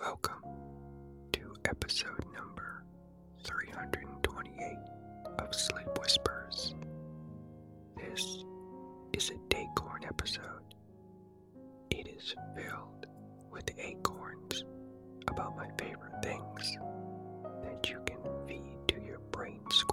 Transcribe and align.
Welcome 0.00 0.42
to 1.32 1.54
episode 1.66 2.24
number 2.34 2.84
328 3.44 4.78
of 5.38 5.54
Sleep 5.54 5.88
Whispers. 6.00 6.74
This 7.96 8.44
is 9.12 9.30
a 9.30 9.34
Daycorn 9.54 10.06
episode. 10.06 10.74
It 11.90 12.08
is 12.08 12.34
filled 12.56 13.06
with 13.52 13.70
acorns 13.78 14.64
about 15.28 15.56
my 15.56 15.68
favorite 15.78 16.22
things 16.22 16.78
that 17.62 17.90
you 17.90 18.00
can 18.06 18.20
feed 18.48 18.78
to 18.88 18.94
your 19.04 19.18
brain 19.32 19.60
squirrels 19.70 19.89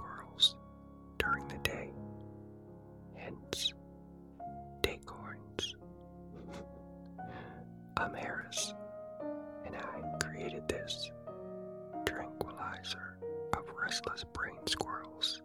restless 13.88 14.22
brain 14.34 14.66
squirrels 14.66 15.40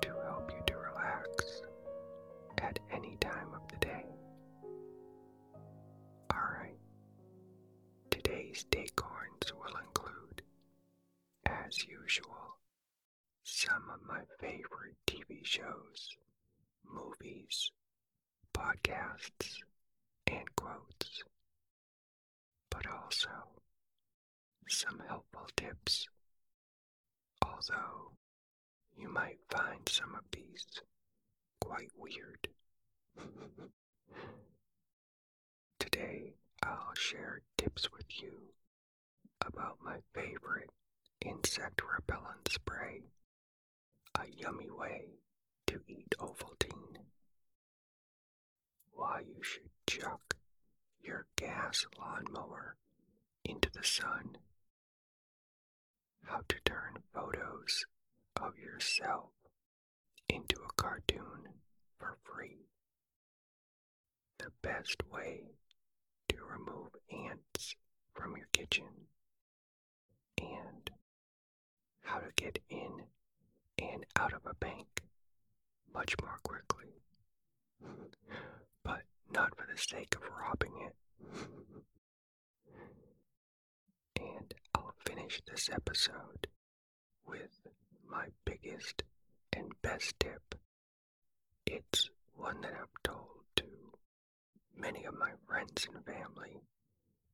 to 0.00 0.08
help 0.24 0.50
you 0.50 0.60
to 0.66 0.74
relax 0.76 1.62
at 2.58 2.76
any 2.92 3.16
time 3.20 3.46
of 3.54 3.60
the 3.68 3.76
day. 3.76 4.04
Alright, 6.34 6.80
today's 8.10 8.64
Daycorns 8.72 9.52
will 9.52 9.76
include, 9.86 10.42
as 11.46 11.86
usual, 11.86 12.58
some 13.44 13.90
of 13.94 14.00
my 14.08 14.22
favorite 14.40 14.96
TV 15.06 15.44
shows, 15.44 16.16
movies, 16.92 17.70
podcasts, 18.52 19.62
and 20.26 20.56
quotes 20.56 21.22
but 22.70 22.84
also 22.88 23.28
some 24.68 25.00
helpful 25.08 25.46
tips. 25.56 26.08
Although 27.56 28.12
you 28.98 29.08
might 29.08 29.38
find 29.48 29.88
some 29.88 30.14
of 30.14 30.24
these 30.30 30.66
quite 31.58 31.90
weird. 31.96 32.48
Today 35.80 36.34
I'll 36.62 36.92
share 36.94 37.40
tips 37.56 37.90
with 37.90 38.04
you 38.20 38.52
about 39.46 39.78
my 39.82 40.00
favorite 40.12 40.68
insect 41.24 41.80
repellent 41.90 42.46
spray, 42.50 43.04
a 44.14 44.26
yummy 44.36 44.68
way 44.70 45.14
to 45.68 45.80
eat 45.88 46.14
Ovaltine, 46.18 46.98
why 48.92 49.20
you 49.26 49.42
should 49.42 49.70
chuck 49.86 50.36
your 51.02 51.26
gas 51.36 51.86
lawnmower 51.98 52.76
into 53.46 53.70
the 53.70 53.82
sun. 53.82 54.36
How 56.26 56.40
to 56.48 56.56
turn 56.64 56.98
photos 57.14 57.86
of 58.40 58.58
yourself 58.58 59.30
into 60.28 60.56
a 60.56 60.72
cartoon 60.76 61.48
for 61.98 62.16
free. 62.24 62.66
The 64.38 64.50
best 64.62 65.02
way 65.10 65.52
to 66.28 66.36
remove 66.44 66.90
ants 67.10 67.76
from 68.14 68.36
your 68.36 68.48
kitchen. 68.52 69.08
And 70.38 70.90
how 72.02 72.18
to 72.18 72.32
get 72.36 72.58
in 72.68 73.04
and 73.78 74.04
out 74.18 74.32
of 74.32 74.46
a 74.46 74.54
bank 74.54 75.02
much 75.92 76.14
more 76.20 76.38
quickly. 76.42 77.02
but 78.82 79.02
not 79.30 79.56
for 79.56 79.66
the 79.72 79.78
sake 79.78 80.14
of 80.16 80.22
robbing 80.28 80.74
it. 80.86 80.94
finish 85.06 85.40
this 85.46 85.68
episode 85.72 86.48
with 87.26 87.66
my 88.08 88.26
biggest 88.44 89.04
and 89.52 89.70
best 89.82 90.14
tip. 90.18 90.54
It's 91.66 92.10
one 92.34 92.60
that 92.62 92.72
I've 92.72 93.02
told 93.04 93.44
to 93.56 93.64
many 94.76 95.04
of 95.04 95.14
my 95.18 95.30
friends 95.46 95.86
and 95.92 96.04
family, 96.04 96.60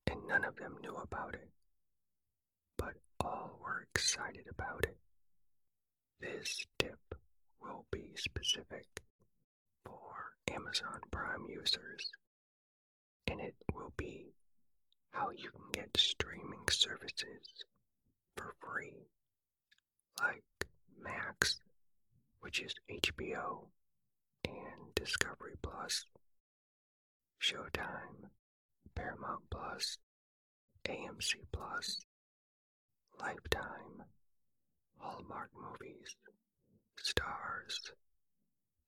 and 0.07 0.27
none 0.29 0.45
of 0.45 0.57
them 0.57 0.77
knew 0.83 0.95
about 0.95 1.35
it, 1.35 1.49
but 2.77 2.95
all 3.21 3.59
were 3.61 3.87
excited 3.95 4.47
about 4.51 4.85
it. 4.85 4.97
This 6.21 6.67
tip 6.79 7.01
will 7.61 7.87
be 7.91 8.13
specific 8.17 8.87
for 9.85 10.15
Amazon 10.53 11.01
Prime 11.11 11.47
users, 11.49 12.11
and 13.27 13.41
it 13.41 13.55
will 13.73 13.93
be 13.97 14.35
how 15.13 15.31
you 15.31 15.51
can 15.51 15.71
get 15.73 15.97
streaming 15.97 16.67
services 16.71 17.47
for 18.37 18.55
free, 18.61 19.07
like 20.21 20.43
Max, 21.01 21.61
which 22.41 22.61
is 22.61 22.75
HBO, 22.91 23.67
and 24.47 24.95
Discovery 24.95 25.55
Plus, 25.63 26.07
Showtime, 27.41 28.31
Paramount 28.95 29.43
Plus, 29.51 29.99
AMC 30.87 31.35
Plus, 31.53 31.99
Lifetime, 33.21 34.03
Hallmark 34.99 35.51
Movies, 35.55 36.17
Stars, 36.99 37.93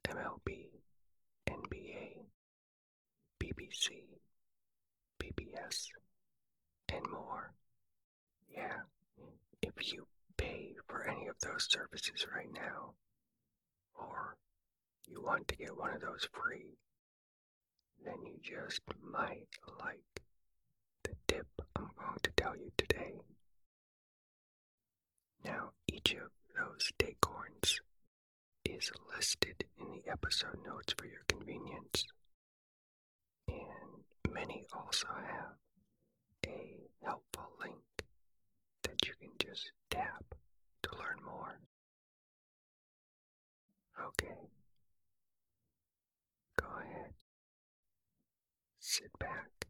MLB, 0.08 0.68
NBA, 1.48 2.24
BBC, 3.40 4.04
PBS, 5.20 5.88
and 6.92 7.04
more. 7.10 7.52
Yeah, 8.54 8.82
if 9.76 9.92
you 9.92 10.06
pay 10.36 10.74
for 10.88 11.06
any 11.08 11.26
of 11.28 11.36
those 11.40 11.66
services 11.70 12.26
right 12.34 12.52
now, 12.52 12.94
or 13.94 14.36
you 15.06 15.22
want 15.22 15.46
to 15.48 15.56
get 15.56 15.76
one 15.76 15.94
of 15.94 16.00
those 16.00 16.28
free, 16.32 16.78
then 18.04 18.14
you 18.24 18.34
just 18.42 18.80
might 19.02 19.48
like 19.80 20.00
the 21.04 21.14
tip 21.28 21.46
I'm 21.76 21.90
going 21.98 22.18
to 22.22 22.30
tell 22.36 22.56
you 22.56 22.70
today. 22.76 23.14
Now, 25.44 25.70
each 25.92 26.12
of 26.14 26.30
those 26.56 26.90
Daycorns 26.98 27.80
is 28.64 28.90
listed 29.14 29.64
in 29.78 29.86
the 29.90 30.10
episode 30.10 30.58
notes 30.66 30.94
for 30.96 31.06
your 31.06 31.22
convenience. 31.28 32.04
And 33.48 34.32
many 34.32 34.66
also 34.72 35.08
have 35.08 35.56
a 36.46 36.78
helpful 37.04 37.50
link 37.60 37.74
that 38.94 39.08
you 39.08 39.14
can 39.20 39.30
just 39.40 39.72
tap 39.90 40.24
to 40.82 40.90
learn 40.96 41.18
more. 41.24 41.58
Okay. 44.00 44.36
Go 46.60 46.66
ahead. 46.80 47.12
Sit 48.78 49.10
back, 49.18 49.66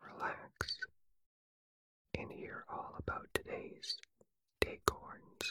relax, 0.00 0.78
and 2.18 2.30
hear 2.32 2.64
all 2.68 2.94
about 2.98 3.28
today's 3.34 3.96
Daycorns. 4.60 5.46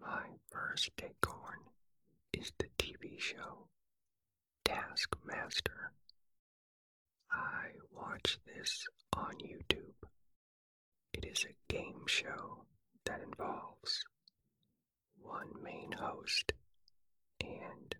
My 0.00 0.26
first 0.52 0.90
Daycorn 0.96 1.64
is 2.32 2.52
the 2.58 2.66
TV 2.78 3.18
show 3.20 3.66
Taskmaster. 4.64 5.92
I 7.32 7.70
watch 7.92 8.38
this 8.46 8.86
on 9.16 9.34
YouTube. 9.38 9.94
Is 11.32 11.44
a 11.44 11.72
game 11.72 12.06
show 12.08 12.64
that 13.04 13.20
involves 13.22 14.04
one 15.22 15.50
main 15.62 15.92
host 15.92 16.52
and 17.40 17.94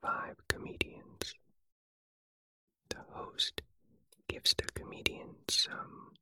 five 0.00 0.36
comedians. 0.46 1.34
The 2.90 3.00
host 3.10 3.62
gives 4.28 4.54
the 4.54 4.64
comedian 4.74 5.34
some 5.48 6.12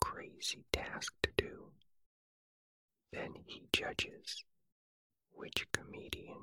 crazy 0.00 0.64
task 0.72 1.12
to 1.22 1.30
do. 1.36 1.66
Then 3.12 3.34
he 3.44 3.64
judges 3.70 4.42
which 5.34 5.66
comedian 5.72 6.40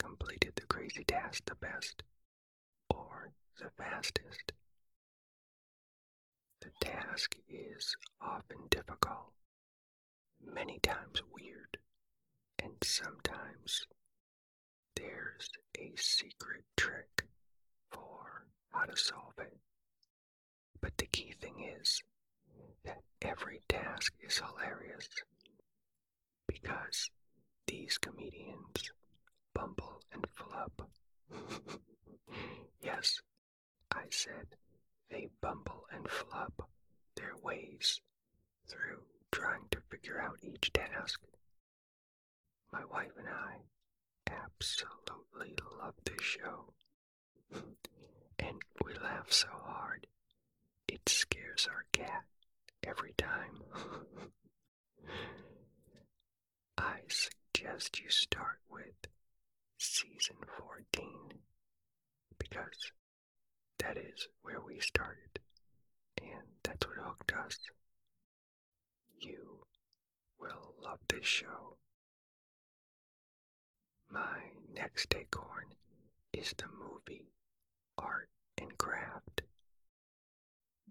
completed 0.00 0.54
the 0.56 0.66
crazy 0.66 1.04
task 1.04 1.44
the 1.44 1.54
best 1.54 2.02
or 2.90 3.30
the 3.60 3.70
fastest. 3.76 4.52
The 6.60 6.70
task 6.80 7.36
is 7.48 7.96
often 8.20 8.66
difficult, 8.70 9.32
many 10.44 10.78
times 10.80 11.22
weird, 11.32 11.78
and 12.58 12.74
sometimes 12.82 13.86
there's 14.96 15.48
a 15.78 15.92
secret 15.96 16.64
trick 16.76 17.26
for 17.90 18.46
how 18.72 18.84
to 18.84 18.96
solve 18.96 19.38
it. 19.38 19.56
But 20.80 20.96
the 20.98 21.06
key 21.06 21.32
thing 21.40 21.60
is 21.80 22.02
that 22.84 23.02
every 23.22 23.62
task 23.68 24.12
is 24.20 24.38
hilarious 24.38 25.08
because 26.46 27.10
these 27.66 27.98
comedians 27.98 28.92
bumble 29.54 30.00
and 30.12 30.26
flub. 30.34 30.88
yes, 32.82 33.20
I 33.92 34.04
said 34.10 34.56
they 35.10 35.28
bumble 35.40 35.86
and 35.92 36.08
flub 36.08 36.52
their 37.16 37.34
ways 37.42 38.00
through 38.66 39.02
trying 39.32 39.64
to 39.70 39.80
figure 39.90 40.20
out 40.20 40.38
each 40.42 40.72
task. 40.72 41.20
My 42.72 42.84
wife 42.84 43.12
and 43.18 43.28
I 43.28 43.62
absolutely 44.30 45.54
love 45.80 45.94
this 46.04 46.20
show. 46.22 46.72
and 48.38 48.62
we 48.84 48.94
laugh 48.94 49.32
so 49.32 49.48
hard, 49.64 50.06
it 50.88 51.08
scares 51.08 51.66
our 51.70 51.84
cat 51.92 52.24
every 52.84 53.14
time. 53.16 53.62
I 56.78 57.00
suggest 57.08 58.00
you 58.00 58.08
start 58.10 58.60
with 58.70 59.08
season 59.78 60.36
14 60.58 61.32
because 62.38 62.92
that 63.78 63.96
is 63.96 64.28
where 64.42 64.60
we 64.60 64.78
started 64.80 65.38
and 66.20 66.42
that's 66.62 66.86
what 66.86 66.96
hooked 66.98 67.32
us. 67.32 67.58
You 69.20 69.64
will 70.40 70.74
love 70.82 70.98
this 71.08 71.24
show. 71.26 71.76
My 74.10 74.38
next 74.74 75.14
acorn 75.14 75.74
is 76.32 76.54
the 76.56 76.66
movie 76.68 77.32
Art 77.98 78.28
and 78.56 78.76
Craft. 78.78 79.42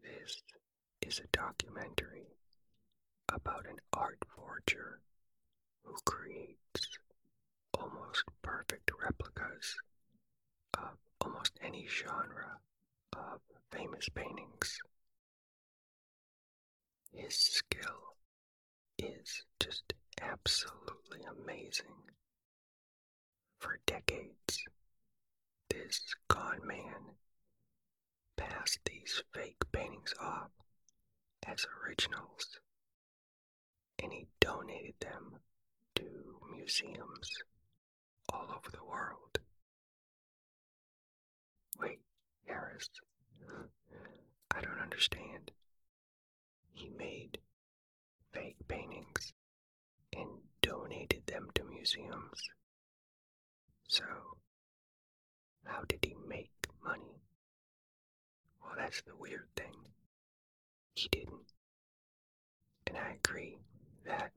This 0.01 0.41
is 1.01 1.19
a 1.19 1.27
documentary 1.37 2.27
about 3.29 3.65
an 3.67 3.77
art 3.93 4.19
forger 4.35 4.99
who 5.83 5.95
creates 6.05 6.97
almost 7.73 8.23
perfect 8.41 8.91
replicas 9.01 9.75
of 10.77 10.97
almost 11.21 11.57
any 11.61 11.87
genre 11.87 12.59
of 13.17 13.41
famous 13.71 14.07
paintings. 14.09 14.79
His 17.13 17.35
skill 17.35 18.15
is 18.97 19.43
just 19.59 19.93
absolutely 20.21 21.21
amazing. 21.41 21.95
For 23.59 23.79
decades, 23.85 24.63
this 25.69 26.01
con 26.29 26.59
man 26.65 27.15
passed 28.35 28.79
these 28.85 29.23
fake 29.33 29.63
paintings 29.71 30.13
off 30.21 30.51
as 31.45 31.65
originals, 31.83 32.59
and 34.01 34.11
he 34.13 34.27
donated 34.39 34.95
them 34.99 35.39
to 35.95 36.39
museums 36.51 37.29
all 38.31 38.47
over 38.55 38.69
the 38.71 38.83
world. 38.83 39.39
Wait, 41.79 41.99
Harris, 42.45 42.89
I 44.55 44.61
don't 44.61 44.79
understand. 44.81 45.51
He 46.73 46.89
made 46.89 47.39
fake 48.33 48.57
paintings 48.67 49.33
and 50.15 50.27
donated 50.61 51.23
them 51.27 51.49
to 51.55 51.63
museums. 51.63 52.41
So, 53.87 54.03
how 55.65 55.83
did 55.87 56.03
he 56.03 56.15
make 56.27 56.51
money? 56.83 57.21
Well, 58.61 58.73
that's 58.77 59.01
the 59.01 59.15
weird 59.15 59.47
thing. 59.55 59.75
He 60.95 61.07
didn't. 61.09 61.53
And 62.87 62.97
I 62.97 63.17
agree 63.23 63.57
that 64.05 64.31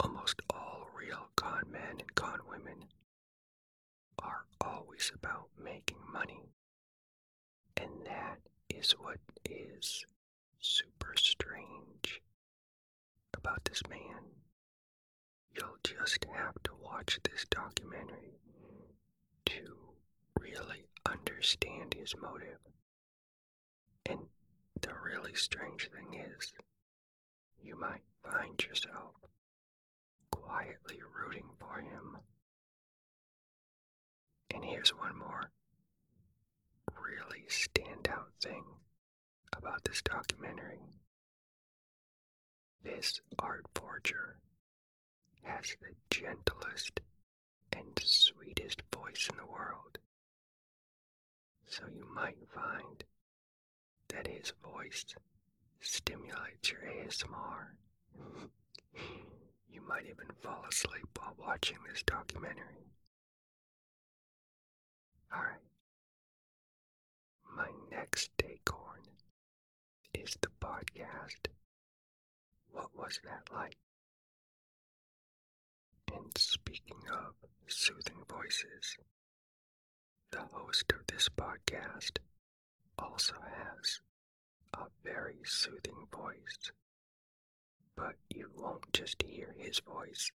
almost 0.00 0.40
all 0.50 0.88
real 0.96 1.28
con 1.36 1.62
men 1.70 1.98
and 2.00 2.14
con 2.14 2.38
women 2.48 2.84
are 4.22 4.44
always 4.60 5.10
about 5.14 5.48
making 5.62 5.98
money. 6.12 6.51
And 7.82 7.90
that 8.06 8.38
is 8.70 8.92
what 8.92 9.18
is 9.44 10.04
super 10.60 11.14
strange 11.16 12.22
about 13.36 13.64
this 13.64 13.82
man. 13.90 14.22
You'll 15.56 15.78
just 15.82 16.24
have 16.32 16.54
to 16.62 16.70
watch 16.80 17.18
this 17.24 17.44
documentary 17.50 18.38
to 19.46 19.76
really 20.38 20.84
understand 21.10 21.94
his 21.98 22.14
motive. 22.22 22.58
And 24.06 24.20
the 24.80 24.92
really 25.04 25.34
strange 25.34 25.90
thing 25.90 26.20
is, 26.20 26.52
you 27.60 27.76
might 27.78 28.02
find 28.22 28.62
yourself 28.62 29.14
quietly 30.30 31.00
rooting 31.18 31.48
for 31.58 31.80
him. 31.80 32.18
And 34.54 34.64
here's 34.64 34.90
one 34.90 35.18
more 35.18 35.50
really 37.12 37.44
standout 37.48 38.32
thing 38.42 38.64
about 39.56 39.84
this 39.84 40.02
documentary. 40.02 40.80
This 42.82 43.20
art 43.38 43.66
forger 43.74 44.36
has 45.42 45.76
the 45.80 45.94
gentlest 46.10 47.00
and 47.72 47.86
sweetest 48.02 48.82
voice 48.94 49.28
in 49.30 49.36
the 49.36 49.46
world. 49.46 49.98
So 51.66 51.84
you 51.94 52.06
might 52.14 52.36
find 52.54 53.04
that 54.08 54.26
his 54.26 54.52
voice 54.62 55.04
stimulates 55.80 56.70
your 56.70 56.80
ASMR. 56.80 57.72
you 59.70 59.80
might 59.88 60.04
even 60.04 60.26
fall 60.42 60.64
asleep 60.70 61.08
while 61.18 61.34
watching 61.38 61.78
this 61.90 62.02
documentary. 62.02 62.86
Alright. 65.34 65.71
My 67.54 67.68
next 67.90 68.30
acorn 68.42 69.02
is 70.14 70.36
the 70.40 70.48
podcast. 70.60 71.48
What 72.70 72.88
was 72.96 73.20
that 73.24 73.52
like? 73.52 73.76
And 76.14 76.36
speaking 76.38 77.02
of 77.12 77.34
soothing 77.66 78.24
voices, 78.28 78.96
the 80.30 80.40
host 80.52 80.90
of 80.92 81.06
this 81.06 81.28
podcast 81.28 82.18
also 82.98 83.34
has 83.42 84.00
a 84.74 84.86
very 85.04 85.40
soothing 85.44 86.06
voice. 86.10 86.72
But 87.94 88.16
you 88.30 88.50
won't 88.56 88.92
just 88.92 89.22
hear 89.22 89.54
his 89.58 89.80
voice. 89.80 90.30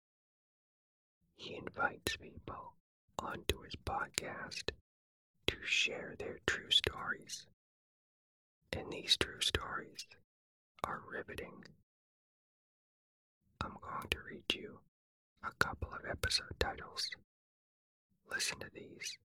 He 1.38 1.56
invites 1.56 2.18
people 2.18 2.73
onto 3.19 3.61
his 3.61 3.75
podcast 3.85 4.71
to 5.47 5.56
share 5.63 6.15
their 6.18 6.39
true 6.45 6.71
stories. 6.71 7.45
And 8.74 8.92
these 8.92 9.18
true 9.18 9.42
stories 9.42 10.07
are 10.83 11.02
riveting. 11.11 11.64
I'm 13.61 13.78
going 13.81 14.07
to 14.11 14.18
read 14.30 14.54
you 14.54 14.80
a 15.44 15.52
couple 15.59 15.90
of 15.94 16.09
episode 16.09 16.59
titles. 16.59 17.09
Listen 18.30 18.59
to 18.59 18.69
these. 18.73 19.18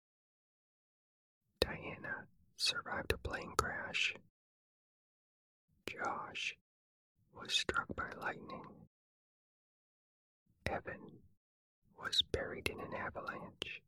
Diana 1.61 2.27
survived 2.57 3.13
a 3.13 3.19
plane 3.19 3.53
crash. 3.57 4.15
Josh 5.87 6.57
was 7.35 7.53
struck 7.53 7.87
by 7.97 8.11
lightning. 8.21 8.67
Evan 10.67 11.01
was 11.99 12.23
buried 12.33 12.69
in 12.69 12.81
an 12.81 12.95
avalanche. 12.95 13.83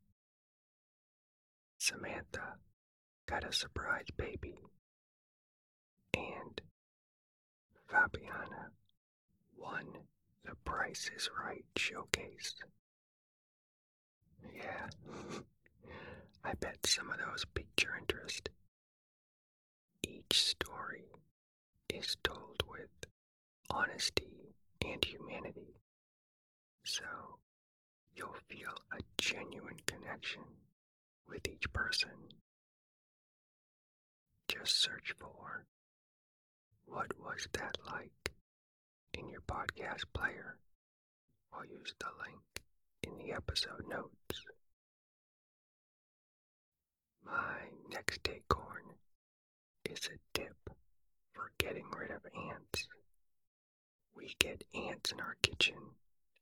Samantha 1.81 2.57
got 3.25 3.43
a 3.43 3.51
surprise 3.51 4.05
baby. 4.15 4.53
And 6.15 6.61
Fabiana 7.89 8.69
won 9.57 9.87
the 10.45 10.53
Price 10.63 11.09
is 11.17 11.27
Right 11.43 11.65
showcase. 11.75 12.53
Yeah, 14.55 14.89
I 16.43 16.53
bet 16.53 16.85
some 16.85 17.09
of 17.09 17.17
those 17.17 17.45
piqued 17.55 17.81
your 17.81 17.97
interest. 17.97 18.49
Each 20.07 20.39
story 20.39 21.05
is 21.89 22.15
told 22.23 22.61
with 22.69 22.91
honesty 23.71 24.53
and 24.85 25.03
humanity, 25.03 25.73
so 26.83 27.05
you'll 28.13 28.37
feel 28.47 28.75
a 28.91 28.99
genuine 29.17 29.79
connection 29.87 30.43
with 31.31 31.47
each 31.47 31.71
person. 31.71 32.11
Just 34.49 34.81
search 34.81 35.13
for 35.17 35.65
what 36.85 37.07
was 37.17 37.47
that 37.53 37.77
like 37.89 38.31
in 39.13 39.29
your 39.29 39.41
podcast 39.41 40.03
player 40.13 40.57
or 41.53 41.65
use 41.65 41.93
the 41.99 42.07
link 42.27 42.41
in 43.03 43.17
the 43.17 43.33
episode 43.33 43.87
notes. 43.89 44.43
My 47.25 47.69
next 47.89 48.27
acorn 48.27 48.83
is 49.85 49.99
a 50.07 50.37
tip 50.37 50.57
for 51.33 51.51
getting 51.57 51.85
rid 51.97 52.11
of 52.11 52.25
ants. 52.35 52.87
We 54.15 54.35
get 54.37 54.65
ants 54.75 55.13
in 55.13 55.21
our 55.21 55.37
kitchen 55.41 55.77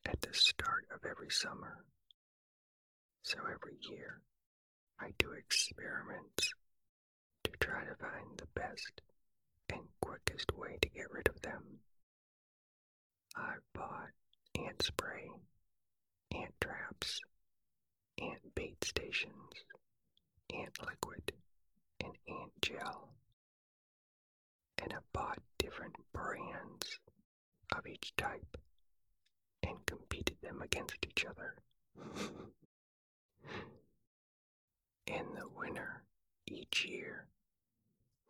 at 0.05 0.19
the 0.21 0.33
start 0.33 0.87
of 0.91 1.07
every 1.07 1.29
summer. 1.29 1.85
So 3.23 3.37
every 3.39 3.77
year, 3.81 4.21
I 5.01 5.11
do 5.17 5.31
experiments 5.31 6.53
to 7.43 7.51
try 7.59 7.83
to 7.85 7.95
find 7.95 8.37
the 8.37 8.47
best 8.59 9.01
and 9.69 9.81
quickest 10.01 10.51
way 10.55 10.77
to 10.81 10.89
get 10.89 11.11
rid 11.11 11.27
of 11.29 11.41
them. 11.41 11.79
I've 13.35 13.63
bought 13.73 14.09
ant 14.57 14.81
spray, 14.81 15.29
ant 16.35 16.53
traps, 16.59 17.21
ant 18.21 18.53
bait 18.55 18.83
stations, 18.83 19.53
ant 20.53 20.77
liquid, 20.85 21.31
and 22.03 22.13
ant 22.27 22.51
gel. 22.61 23.09
And 24.81 24.93
I've 24.93 25.11
bought 25.13 25.39
different 25.57 25.95
brands 26.13 26.99
of 27.75 27.87
each 27.87 28.13
type 28.17 28.57
and 29.63 29.85
competed 29.85 30.37
them 30.41 30.61
against 30.61 31.05
each 31.05 31.25
other. 31.25 31.55
and 35.11 35.27
the 35.35 35.47
winner 35.57 36.03
each 36.47 36.85
year 36.85 37.27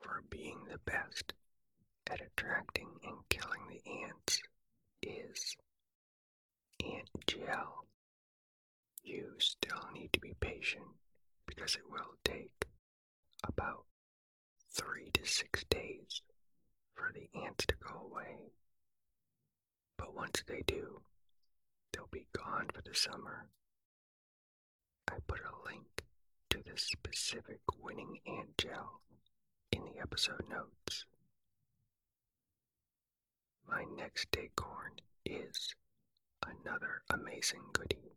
for 0.02 0.24
being 0.30 0.60
the 0.70 0.80
best 0.92 1.34
at 2.10 2.22
attracting 2.22 2.88
and 3.04 3.18
killing 3.30 3.62
the 3.70 3.92
ants 4.06 4.42
is 5.02 5.56
ant 6.84 7.10
gel. 7.28 7.86
You 9.04 9.34
still 9.40 9.90
need 9.94 10.14
to 10.14 10.20
be 10.20 10.34
patient 10.40 10.86
because 11.46 11.76
it 11.76 11.90
will 11.90 12.16
take 12.24 12.66
about 13.48 13.86
three 14.74 15.10
to 15.14 15.26
six 15.26 15.64
days 15.70 16.22
for 16.96 17.12
the 17.14 17.30
ants 17.46 17.66
to 17.68 17.76
go 17.76 18.10
away. 18.12 18.52
But 19.98 20.16
once 20.16 20.44
they 20.48 20.64
do, 20.66 21.02
they'll 21.92 22.08
be 22.12 22.28
gone 22.34 22.68
for 22.74 22.82
the 22.82 22.96
summer. 22.96 23.48
I 25.08 25.16
put 25.28 25.40
a 25.40 25.68
link 25.70 26.04
to 26.50 26.58
the 26.63 26.77
specific 26.77 27.60
winning 27.82 28.20
ant 28.25 28.58
gel 28.58 29.01
in 29.72 29.84
the 29.86 30.01
episode 30.01 30.44
notes. 30.50 31.06
My 33.68 33.86
next 33.96 34.36
acorn 34.36 34.94
is 35.25 35.75
another 36.46 37.03
amazing 37.12 37.62
goodie. 37.74 38.15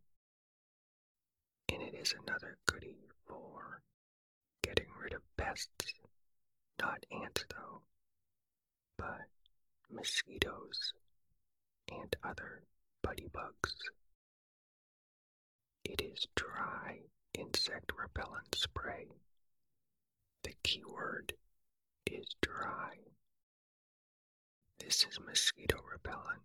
And 1.71 1.81
it 1.81 1.93
is 1.93 2.13
another 2.25 2.57
goodie 2.65 3.09
for 3.27 3.81
getting 4.63 4.87
rid 5.01 5.13
of 5.13 5.21
pests. 5.37 5.93
Not 6.81 7.05
ants, 7.11 7.45
though, 7.49 7.81
but 8.97 9.27
mosquitoes 9.91 10.93
and 11.91 12.15
other 12.23 12.63
buddy 13.03 13.27
bugs. 13.31 13.75
It 15.85 16.01
is 16.01 16.27
dry 16.35 17.01
insect 17.37 17.91
repellent 17.97 18.55
spray. 18.55 19.07
The 20.43 20.53
key 20.63 20.83
word 20.87 21.33
is 22.05 22.27
dry. 22.41 22.97
This 24.79 25.05
is 25.09 25.19
mosquito 25.19 25.77
repellent 25.91 26.41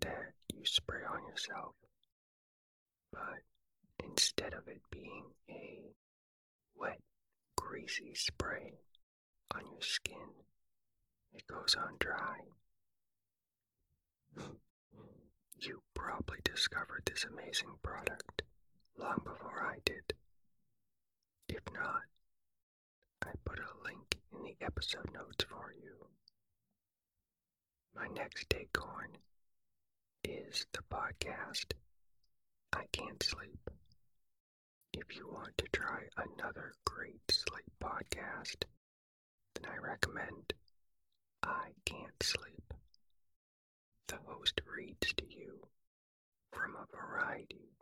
that 0.00 0.32
you 0.52 0.64
spray 0.64 1.02
on 1.08 1.26
yourself, 1.28 1.74
but 3.12 3.42
instead 4.02 4.54
of 4.54 4.66
it 4.68 4.80
being 4.90 5.24
a 5.50 5.80
wet, 6.74 7.00
greasy 7.56 8.14
spray 8.14 8.72
on 9.54 9.62
your 9.70 9.80
skin, 9.80 10.30
it 11.34 11.46
goes 11.46 11.74
on 11.78 11.96
dry. 11.98 12.38
You 15.58 15.82
probably 15.94 16.38
discovered 16.44 17.02
this 17.06 17.24
amazing 17.24 17.74
product 17.82 18.42
long 18.98 19.20
before 19.24 19.62
I 19.62 19.78
did. 19.84 20.14
If 21.48 21.62
not, 21.74 22.02
I 23.24 23.30
put 23.44 23.58
a 23.58 23.84
link 23.84 24.16
in 24.32 24.42
the 24.42 24.56
episode 24.64 25.12
notes 25.12 25.44
for 25.48 25.72
you. 25.82 26.06
My 27.94 28.06
next 28.08 28.52
acorn 28.54 29.10
is 30.24 30.66
the 30.72 30.82
podcast 30.90 31.72
I 32.72 32.84
Can't 32.92 33.22
Sleep. 33.22 33.70
If 34.92 35.16
you 35.16 35.28
want 35.30 35.56
to 35.58 35.64
try 35.72 36.08
another 36.16 36.72
great 36.84 37.20
sleep 37.30 37.70
podcast, 37.82 38.64
then 39.54 39.70
I 39.70 39.76
recommend 39.76 40.52
I 41.42 41.70
Can't 41.84 42.22
Sleep. 42.22 42.72
The 44.08 44.18
host 44.24 44.60
reads 44.66 45.12
to 45.14 45.24
you 45.28 45.60
from 46.52 46.76
a 46.76 46.86
variety 46.96 47.76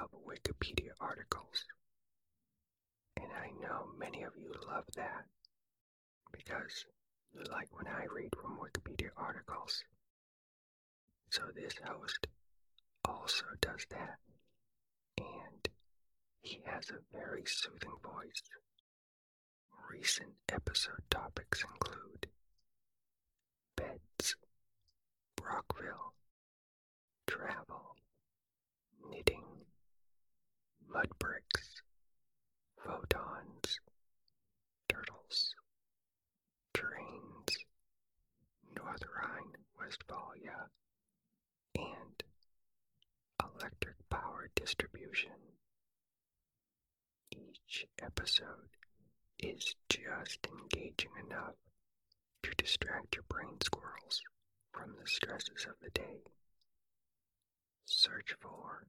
of 0.00 0.08
Wikipedia 0.26 0.90
articles. 1.00 1.64
And 3.16 3.28
I 3.32 3.50
know 3.60 3.88
many 3.98 4.22
of 4.22 4.32
you 4.36 4.52
love 4.66 4.84
that 4.96 5.26
because 6.32 6.86
you 7.32 7.42
like 7.50 7.68
when 7.76 7.86
I 7.86 8.04
read 8.12 8.30
from 8.40 8.58
Wikipedia 8.58 9.10
articles. 9.16 9.84
So 11.30 11.42
this 11.54 11.74
host 11.84 12.26
also 13.04 13.44
does 13.60 13.86
that. 13.90 14.18
And 15.18 15.68
he 16.42 16.60
has 16.64 16.90
a 16.90 17.16
very 17.16 17.42
soothing 17.46 17.98
voice. 18.02 18.42
Recent 19.90 20.30
episode 20.48 21.02
topics 21.10 21.62
include 21.64 22.28
beds, 23.76 24.36
Brockville, 25.36 26.14
travel, 27.26 27.96
knitting, 29.10 29.44
mud 30.92 31.08
bricks, 31.18 31.82
photons, 32.84 33.78
turtles, 34.88 35.54
trains, 36.74 37.64
North 38.76 39.02
Rhine-Westphalia, 39.16 40.68
and 41.76 42.22
electric 43.40 43.96
power 44.08 44.48
distribution. 44.56 45.30
Each 47.30 47.86
episode 48.02 48.70
is 49.38 49.76
just 49.88 50.46
engaging 50.46 51.12
enough 51.26 51.54
to 52.42 52.50
distract 52.56 53.14
your 53.14 53.24
brain 53.28 53.56
squirrels 53.62 54.22
from 54.72 54.94
the 55.00 55.06
stresses 55.06 55.66
of 55.68 55.74
the 55.82 55.90
day. 55.90 56.22
Search 57.84 58.34
for 58.40 58.86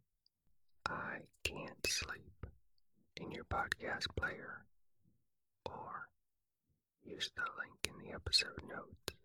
I 0.92 1.20
Can't 1.46 1.88
Sleep 1.88 2.46
in 3.16 3.32
your 3.32 3.46
podcast 3.46 4.08
player 4.18 4.66
or 5.66 6.10
use 7.06 7.32
the 7.36 7.44
link 7.58 7.88
in 7.88 8.06
the 8.06 8.14
episode 8.14 8.62
notes. 8.68 9.16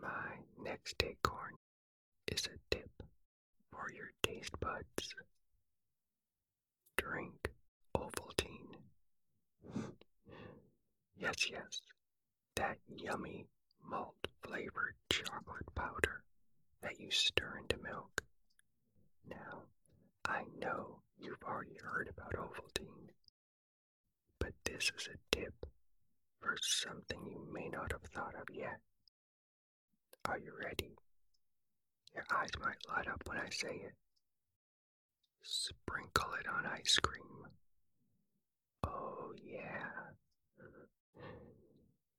My 0.00 0.38
next 0.62 1.02
acorn 1.02 1.56
is 2.30 2.46
a 2.46 2.74
tip 2.74 2.90
for 3.72 3.90
your 3.92 4.12
taste 4.22 4.58
buds. 4.60 5.14
Drink 6.96 7.50
Ovaltine. 7.96 8.76
yes, 11.16 11.50
yes, 11.50 11.80
that 12.54 12.78
yummy 12.96 13.46
malt 13.84 14.14
flavored 14.42 14.94
chocolate 15.10 15.74
powder 15.74 16.22
that 16.82 17.00
you 17.00 17.10
stir 17.10 17.58
into 17.58 17.76
milk. 17.82 18.22
Now, 19.28 19.62
I 20.24 20.42
know 20.58 21.02
you've 21.18 21.42
already 21.42 21.76
heard 21.82 22.08
about 22.08 22.34
Ovaltine, 22.34 23.10
but 24.38 24.52
this 24.64 24.90
is 24.96 25.08
a 25.08 25.36
tip 25.36 25.54
for 26.40 26.56
something 26.60 27.18
you 27.26 27.46
may 27.52 27.68
not 27.68 27.92
have 27.92 28.02
thought 28.12 28.34
of 28.34 28.48
yet. 28.54 28.78
Are 30.26 30.38
you 30.38 30.52
ready? 30.62 30.96
Your 32.14 32.24
eyes 32.34 32.50
might 32.60 32.76
light 32.88 33.08
up 33.08 33.22
when 33.26 33.38
I 33.38 33.48
say 33.50 33.74
it. 33.84 33.94
Sprinkle 35.42 36.32
it 36.40 36.48
on 36.48 36.66
ice 36.66 36.98
cream. 37.02 37.46
Oh, 38.86 39.32
yeah. 39.42 40.12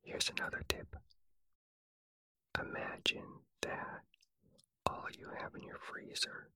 Here's 0.04 0.30
another 0.38 0.64
tip. 0.70 0.96
Imagine 2.60 3.28
that 3.62 4.02
all 4.86 5.08
you 5.18 5.28
have 5.40 5.54
in 5.56 5.64
your 5.64 5.80
freezer 5.80 6.50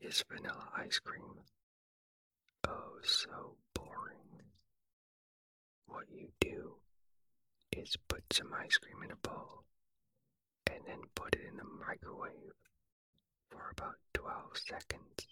is 0.00 0.24
vanilla 0.30 0.68
ice 0.76 0.98
cream. 0.98 1.40
Oh, 2.68 2.98
so 3.02 3.56
boring. 3.74 4.42
What 5.86 6.06
you 6.10 6.28
do 6.40 6.76
is 7.72 7.96
put 8.08 8.24
some 8.32 8.52
ice 8.54 8.76
cream 8.78 9.02
in 9.04 9.10
a 9.10 9.16
bowl 9.16 9.64
and 10.66 10.80
then 10.86 11.00
put 11.14 11.34
it 11.34 11.42
in 11.48 11.56
the 11.56 11.64
microwave 11.86 12.54
for 13.50 13.70
about 13.72 13.96
12 14.14 14.56
seconds 14.56 15.26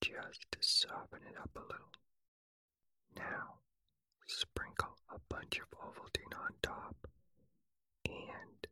just 0.00 0.46
to 0.52 0.58
soften 0.60 1.20
it 1.28 1.36
up 1.40 1.50
a 1.56 1.60
little. 1.60 1.92
Now, 3.16 3.60
sprinkle 4.26 4.96
a 5.10 5.18
bunch 5.28 5.58
of 5.58 5.70
Ovaltine 5.78 6.36
on 6.38 6.52
top 6.62 6.96
and 8.06 8.66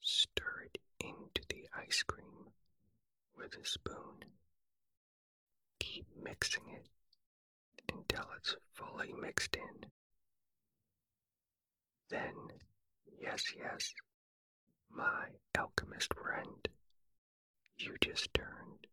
stir 0.00 0.66
it 0.66 0.78
into 1.00 1.42
the 1.48 1.68
ice 1.76 2.02
cream 2.02 2.47
with 3.38 3.54
a 3.56 3.64
spoon. 3.66 4.24
Keep 5.80 6.06
mixing 6.22 6.64
it 6.74 6.88
until 7.92 8.26
it's 8.36 8.56
fully 8.74 9.12
mixed 9.12 9.56
in. 9.56 9.88
Then, 12.10 12.34
yes, 13.20 13.44
yes, 13.56 13.94
my 14.90 15.26
alchemist 15.58 16.12
friend, 16.14 16.68
you 17.78 17.96
just 18.00 18.32
turned 18.34 18.86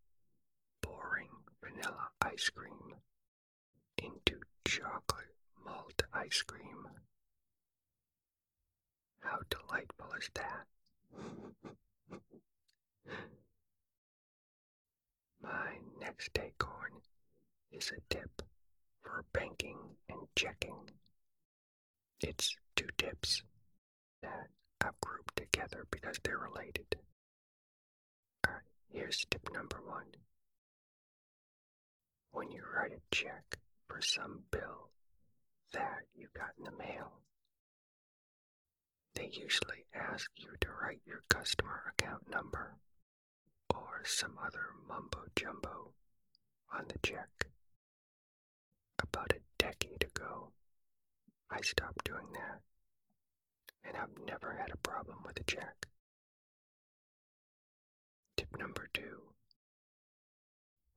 boring 0.82 1.30
vanilla 1.64 2.10
ice 2.22 2.50
cream 2.50 2.96
into 3.98 4.42
chocolate 4.68 5.34
malt 5.66 6.04
ice 6.14 6.44
cream. 6.44 6.88
How 9.22 9.40
delightful 9.50 10.12
is 10.18 10.30
that? 10.36 10.68
Next 16.18 16.40
acorn 16.40 17.02
is 17.74 17.92
a 17.92 18.00
tip 18.14 18.42
for 19.04 19.26
banking 19.34 19.78
and 20.08 20.20
checking. 20.34 20.78
It's 22.22 22.56
two 22.78 22.88
tips 22.98 23.44
that 24.22 24.48
I've 24.80 24.98
grouped 25.02 25.36
together 25.36 25.86
because 25.92 26.16
they're 26.24 26.38
related. 26.38 26.96
Alright, 28.48 28.64
here's 28.88 29.26
tip 29.30 29.42
number 29.52 29.82
one. 29.86 30.06
When 32.32 32.50
you 32.50 32.64
write 32.74 32.94
a 32.94 33.02
check 33.14 33.58
for 33.90 34.00
some 34.02 34.44
bill 34.52 34.92
that 35.74 36.04
you 36.16 36.28
got 36.34 36.52
in 36.58 36.64
the 36.64 36.72
mail, 36.78 37.12
they 39.16 39.30
usually 39.34 39.84
ask 39.94 40.32
you 40.38 40.52
to 40.62 40.70
write 40.82 41.02
your 41.06 41.24
customer 41.28 41.82
account 41.90 42.30
number 42.32 42.78
or 43.74 44.02
some 44.06 44.38
other 44.42 44.68
mumbo 44.88 45.20
jumbo 45.36 45.92
on 46.74 46.86
the 46.88 47.00
check. 47.00 47.48
About 49.02 49.34
a 49.34 49.42
decade 49.58 50.04
ago, 50.04 50.52
I 51.50 51.62
stopped 51.62 52.06
doing 52.06 52.28
that, 52.34 52.62
and 53.84 53.98
I've 53.98 54.18
never 54.26 54.54
had 54.54 54.72
a 54.74 54.78
problem 54.78 55.18
with 55.26 55.40
a 55.40 55.44
check. 55.44 55.88
Tip 58.38 58.58
number 58.58 58.88
two 58.94 59.22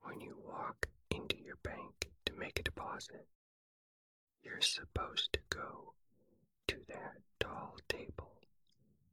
when 0.02 0.20
you 0.20 0.36
walk 0.46 0.88
into 1.10 1.36
your 1.44 1.56
bank 1.62 2.08
to 2.26 2.32
make 2.34 2.58
a 2.58 2.62
deposit, 2.62 3.26
you're 4.42 4.60
supposed 4.60 5.32
to 5.32 5.40
go 5.50 5.94
to 6.68 6.76
that 6.88 7.16
tall 7.40 7.76
table 7.88 8.38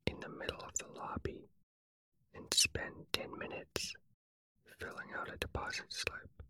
in 0.08 0.20
the 0.20 0.30
middle 0.30 0.62
of 0.62 0.74
the 0.78 0.88
lobby 0.98 1.50
and 2.34 2.46
spend 2.54 2.94
10 3.14 3.38
minutes 3.38 3.94
filling 4.80 5.10
out 5.18 5.34
a 5.34 5.38
deposit 5.38 5.86
slip. 5.90 6.45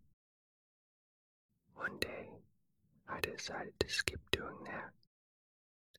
One 1.75 1.97
day, 1.99 2.29
I 3.07 3.19
decided 3.19 3.79
to 3.79 3.89
skip 3.89 4.19
doing 4.31 4.63
that, 4.65 4.91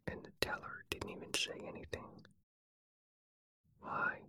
and 0.06 0.22
the 0.24 0.32
teller 0.40 0.84
didn't 0.90 1.10
even 1.10 1.32
say 1.34 1.60
anything. 1.66 2.26
Why? 3.80 4.20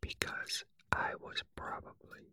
Because 0.00 0.64
I 0.92 1.14
was 1.20 1.42
probably 1.56 2.32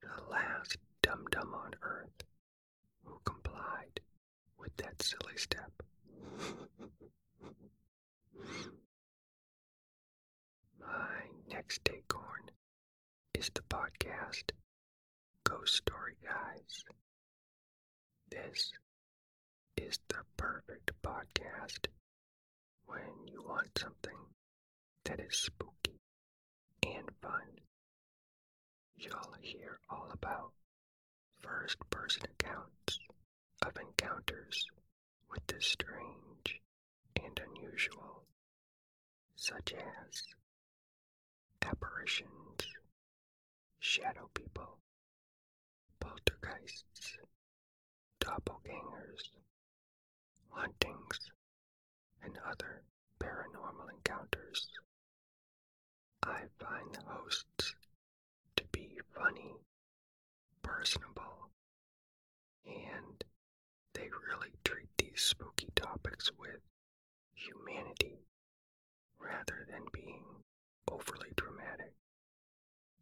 the 0.00 0.22
last 0.30 0.76
dum 1.02 1.24
dum 1.30 1.54
on 1.54 1.74
earth 1.82 2.24
who 3.04 3.20
complied 3.24 4.00
with 4.58 4.76
that 4.76 5.02
silly 5.02 5.36
step. 5.36 5.72
My 10.80 11.30
next 11.48 11.88
acorn 11.88 12.50
is 13.34 13.50
the 13.54 13.62
podcast 13.62 14.50
Ghost 15.44 15.76
Story 15.76 16.16
Guys. 16.22 16.84
This 18.32 18.72
is 19.76 19.98
the 20.08 20.22
perfect 20.38 20.90
podcast 21.02 21.88
when 22.86 23.26
you 23.26 23.42
want 23.42 23.78
something 23.78 24.16
that 25.04 25.20
is 25.20 25.36
spooky 25.36 26.00
and 26.82 27.10
fun. 27.20 27.60
You'll 28.96 29.34
hear 29.42 29.78
all 29.90 30.08
about 30.14 30.54
first 31.42 31.76
person 31.90 32.22
accounts 32.24 32.98
of 33.66 33.76
encounters 33.76 34.64
with 35.30 35.46
the 35.46 35.60
strange 35.60 36.62
and 37.22 37.38
unusual, 37.38 38.24
such 39.36 39.74
as 39.74 40.22
apparitions, 41.60 42.66
shadow 43.78 44.30
people, 44.32 44.78
poltergeists, 46.00 47.18
doppelgangers, 48.22 49.30
hauntings, 50.50 51.18
and 52.22 52.38
other 52.48 52.82
paranormal 53.20 53.90
encounters. 53.92 54.68
I 56.22 56.42
find 56.60 56.94
the 56.94 57.02
hosts 57.04 57.74
to 58.56 58.64
be 58.70 59.00
funny, 59.14 59.54
personable, 60.62 61.50
and 62.64 63.24
they 63.94 64.08
really 64.30 64.52
treat 64.64 64.88
these 64.98 65.20
spooky 65.20 65.68
topics 65.74 66.30
with 66.38 66.60
humanity 67.34 68.20
rather 69.18 69.66
than 69.68 69.82
being 69.92 70.22
overly 70.90 71.32
dramatic. 71.36 71.92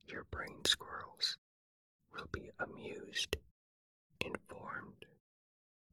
Your 0.09 0.24
brain 0.30 0.64
squirrels 0.64 1.37
will 2.12 2.28
be 2.33 2.50
amused, 2.59 3.37
informed, 4.20 5.04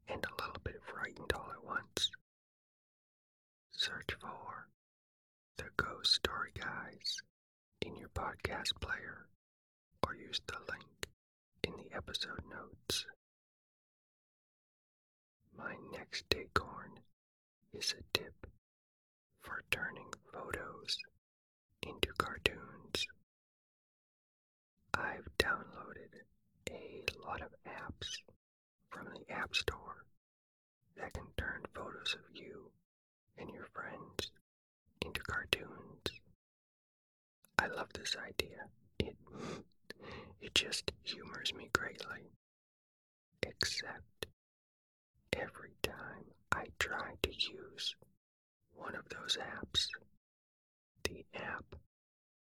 and 0.10 0.24
a 0.26 0.41
little 0.41 0.62
bit 0.63 0.82
frightened 0.86 1.32
all 1.34 1.50
at 1.52 1.63
once. 1.65 2.12
Search 3.72 4.10
for 4.20 4.67
the 5.58 5.65
Ghost 5.78 6.13
Story 6.15 6.52
Guys 6.58 7.17
in 7.82 7.96
your 7.96 8.10
podcast 8.10 8.80
player 8.82 9.28
or 10.06 10.15
use 10.15 10.41
the 10.48 10.58
link 10.72 11.08
in 11.63 11.74
the 11.78 11.96
episode 11.96 12.41
notes. 12.50 13.06
My 15.58 15.76
next 15.91 16.26
acorn 16.36 17.00
is 17.74 17.93
a 17.98 18.17
tip 18.17 18.48
for 19.41 19.63
turning 19.72 20.12
photos 20.32 20.98
into 21.84 22.10
cartoons. 22.17 23.08
I've 24.93 25.28
downloaded 25.38 26.22
a 26.70 27.04
lot 27.26 27.41
of 27.41 27.50
apps 27.67 28.08
from 28.97 29.13
the 29.13 29.33
App 29.33 29.55
Store 29.55 30.05
that 30.97 31.13
can 31.13 31.25
turn 31.38 31.62
photos 31.73 32.15
of 32.15 32.36
you 32.36 32.71
and 33.38 33.49
your 33.51 33.67
friends 33.73 34.31
into 35.05 35.21
cartoons. 35.21 36.21
I 37.60 37.67
love 37.67 37.89
this 37.93 38.15
idea. 38.27 38.65
It 38.99 39.15
it 40.41 40.55
just 40.55 40.91
humors 41.03 41.53
me 41.53 41.69
greatly. 41.73 42.31
Except 43.43 44.25
every 45.36 45.75
time 45.83 46.25
I 46.51 46.65
try 46.79 47.13
to 47.21 47.29
use 47.29 47.95
one 48.73 48.95
of 48.95 49.07
those 49.10 49.38
apps, 49.38 49.88
the 51.03 51.25
app 51.36 51.75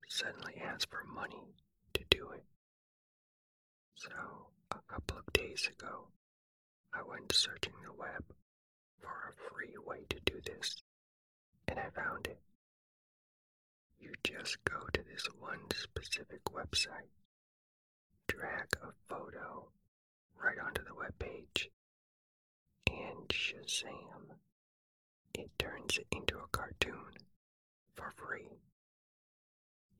suddenly 0.07 0.55
asks 0.63 0.85
for 0.85 1.03
money 1.13 1.55
to 1.93 2.03
do 2.09 2.29
it. 2.35 2.43
So, 3.95 4.09
a 4.71 4.79
couple 4.87 5.17
of 5.17 5.33
days 5.33 5.67
ago, 5.67 6.07
I 6.93 7.01
went 7.03 7.31
searching 7.33 7.73
the 7.83 7.93
web 7.93 8.23
for 8.99 9.09
a 9.09 9.49
free 9.49 9.75
way 9.85 10.05
to 10.09 10.19
do 10.25 10.39
this, 10.45 10.83
and 11.67 11.79
I 11.79 11.89
found 11.89 12.27
it. 12.27 12.39
You 13.99 14.13
just 14.23 14.63
go 14.65 14.79
to 14.93 15.01
this 15.03 15.25
one 15.39 15.59
specific 15.73 16.43
website, 16.45 17.09
drag 18.27 18.67
a 18.81 18.91
photo 19.09 19.69
right 20.35 20.57
onto 20.59 20.83
the 20.83 20.93
web 20.95 21.17
page, 21.19 21.69
and 22.89 23.27
Shazam! 23.29 24.37
It 25.33 25.49
turns 25.57 25.97
it 25.97 26.07
into 26.11 26.37
a 26.37 26.47
cartoon 26.51 27.13
for 27.95 28.11
free. 28.11 28.49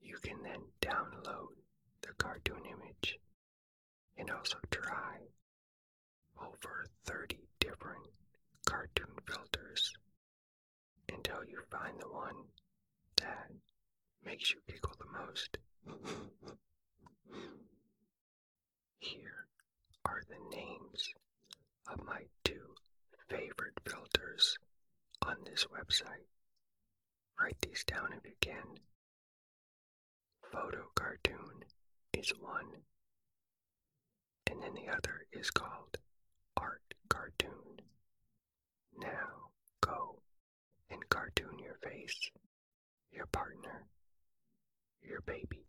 You 0.00 0.16
can 0.22 0.42
then 0.42 0.60
download 0.80 1.56
the 2.02 2.12
cartoon 2.18 2.62
image 2.66 3.18
and 4.16 4.30
also 4.30 4.58
try 4.70 5.18
over 6.40 6.86
30 7.06 7.38
different 7.60 8.06
cartoon 8.66 9.14
filters 9.26 9.92
until 11.12 11.44
you 11.48 11.58
find 11.70 11.98
the 12.00 12.08
one 12.08 12.36
that 13.18 13.50
makes 14.24 14.50
you 14.52 14.58
giggle 14.68 14.94
the 14.98 15.18
most. 15.18 15.58
Here 18.98 19.46
are 20.06 20.22
the 20.28 20.56
names 20.56 21.12
of 21.90 22.04
my 22.04 22.22
two 22.44 22.74
favorite 23.28 23.74
filters 23.86 24.58
on 25.22 25.36
this 25.44 25.66
website. 25.66 26.26
Write 27.40 27.56
these 27.62 27.84
down 27.84 28.12
if 28.16 28.24
you 28.24 28.34
can. 28.40 28.78
Photo 30.52 30.84
cartoon 30.94 31.64
is 32.12 32.30
one, 32.40 32.82
and 34.50 34.62
then 34.62 34.74
the 34.74 34.88
other 34.92 35.26
is 35.32 35.50
called 35.50 35.98
art 36.56 36.82
cartoon. 37.08 37.80
Now 38.98 39.50
go 39.80 40.16
and 40.90 41.08
cartoon 41.08 41.58
your 41.58 41.76
face, 41.82 42.30
your 43.12 43.26
partner, 43.26 43.86
your 45.02 45.20
baby. 45.22 45.66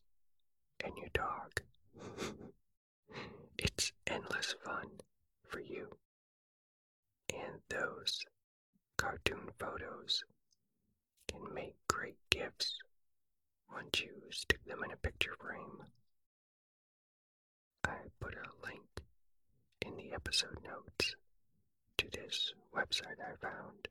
Website 22.85 23.19
I 23.19 23.35
found. 23.41 23.87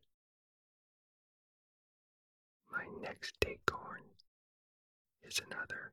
My 2.71 2.85
next 3.03 3.35
acorn 3.47 4.03
is 5.27 5.41
another 5.47 5.93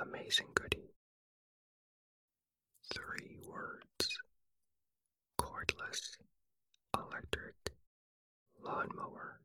amazing 0.00 0.46
goodie. 0.54 0.94
Three 2.94 3.36
words 3.46 4.18
cordless 5.40 6.16
electric 6.96 7.54
lawnmower. 8.62 9.40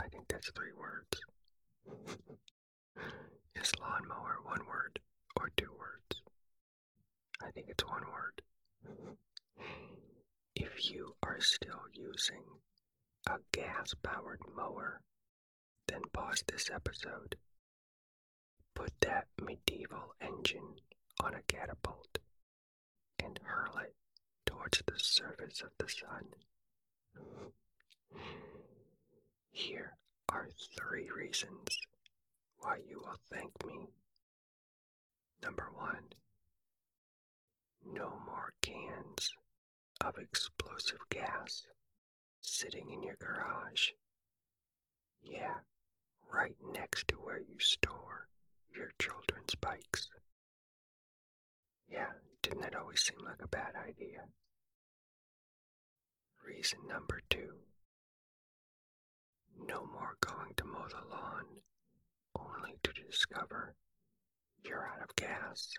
I 0.00 0.08
think 0.08 0.28
that's 0.28 0.50
three 0.50 0.72
words. 0.78 1.20
Is 3.60 3.72
lawnmower 3.80 4.38
one 4.44 4.64
word 4.66 4.98
or 5.36 5.50
two 5.56 5.70
words? 5.78 6.22
I 7.42 7.50
think 7.50 7.66
it's 7.68 7.84
one 7.84 8.04
word. 8.12 8.42
If 10.60 10.90
you 10.90 11.14
are 11.22 11.40
still 11.40 11.84
using 11.92 12.42
a 13.28 13.38
gas 13.52 13.94
powered 14.02 14.40
mower, 14.56 15.00
then 15.86 16.02
pause 16.12 16.42
this 16.48 16.68
episode. 16.68 17.36
Put 18.74 18.90
that 19.02 19.28
medieval 19.40 20.16
engine 20.20 20.74
on 21.20 21.34
a 21.34 21.42
catapult 21.42 22.18
and 23.20 23.38
hurl 23.44 23.78
it 23.78 23.94
towards 24.46 24.82
the 24.84 24.98
surface 24.98 25.60
of 25.60 25.70
the 25.78 25.88
sun. 25.88 26.26
Here 29.52 29.96
are 30.28 30.48
three 30.76 31.08
reasons 31.08 31.78
why 32.58 32.78
you 32.84 32.98
will 32.98 33.20
thank 33.32 33.52
me. 33.64 33.86
Number 35.40 35.70
one, 35.72 36.02
no 37.86 38.18
more 38.26 38.52
cans 38.60 39.30
of 40.00 40.18
explosive 40.18 41.00
gas 41.10 41.66
sitting 42.40 42.90
in 42.90 43.02
your 43.02 43.16
garage. 43.20 43.90
Yeah, 45.22 45.54
right 46.32 46.56
next 46.72 47.08
to 47.08 47.16
where 47.16 47.38
you 47.40 47.58
store 47.58 48.28
your 48.74 48.90
children's 49.00 49.54
bikes. 49.54 50.08
Yeah, 51.90 52.12
didn't 52.42 52.62
that 52.62 52.76
always 52.76 53.00
seem 53.00 53.24
like 53.24 53.42
a 53.42 53.48
bad 53.48 53.74
idea? 53.76 54.20
Reason 56.44 56.78
number 56.88 57.20
two 57.28 57.58
no 59.66 59.84
more 59.92 60.16
going 60.20 60.54
to 60.56 60.64
mow 60.64 60.86
the 60.88 61.08
lawn 61.10 61.44
only 62.38 62.78
to 62.82 62.92
discover 62.92 63.74
you're 64.64 64.88
out 64.88 65.02
of 65.02 65.16
gas. 65.16 65.72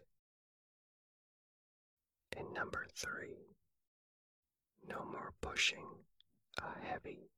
And 2.38 2.54
number 2.54 2.86
three, 2.96 3.38
no 4.88 5.06
more 5.06 5.34
pushing 5.42 5.86
a 6.58 6.86
heavy 6.86 7.30